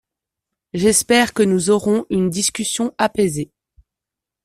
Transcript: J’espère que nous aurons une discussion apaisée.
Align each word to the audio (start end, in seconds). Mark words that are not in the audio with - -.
J’espère 0.73 1.31
que 1.31 1.43
nous 1.43 1.69
aurons 1.69 2.07
une 2.09 2.31
discussion 2.31 2.91
apaisée. 2.97 3.51